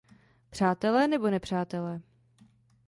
[0.49, 2.01] Přátelé nebo nepřátelé.